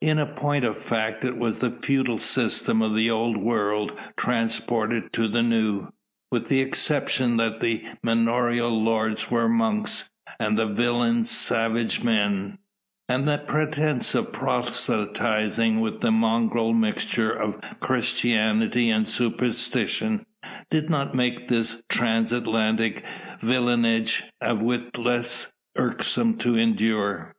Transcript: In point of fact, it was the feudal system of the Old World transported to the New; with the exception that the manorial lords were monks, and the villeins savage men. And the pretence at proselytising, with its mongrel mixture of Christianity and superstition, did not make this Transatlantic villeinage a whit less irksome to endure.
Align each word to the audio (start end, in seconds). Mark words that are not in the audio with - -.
In 0.00 0.24
point 0.36 0.64
of 0.64 0.74
fact, 0.74 1.22
it 1.22 1.36
was 1.36 1.58
the 1.58 1.70
feudal 1.70 2.16
system 2.16 2.80
of 2.80 2.94
the 2.94 3.10
Old 3.10 3.36
World 3.36 3.92
transported 4.16 5.12
to 5.12 5.28
the 5.28 5.42
New; 5.42 5.88
with 6.32 6.48
the 6.48 6.62
exception 6.62 7.36
that 7.36 7.60
the 7.60 7.84
manorial 8.02 8.70
lords 8.82 9.30
were 9.30 9.50
monks, 9.50 10.08
and 10.40 10.58
the 10.58 10.66
villeins 10.66 11.28
savage 11.30 12.02
men. 12.02 12.56
And 13.06 13.28
the 13.28 13.36
pretence 13.36 14.14
at 14.14 14.32
proselytising, 14.32 15.78
with 15.82 15.96
its 16.02 16.10
mongrel 16.10 16.72
mixture 16.72 17.30
of 17.32 17.60
Christianity 17.78 18.88
and 18.88 19.06
superstition, 19.06 20.24
did 20.70 20.88
not 20.88 21.14
make 21.14 21.48
this 21.48 21.82
Transatlantic 21.90 23.04
villeinage 23.42 24.22
a 24.40 24.54
whit 24.54 24.96
less 24.96 25.52
irksome 25.76 26.38
to 26.38 26.56
endure. 26.56 27.34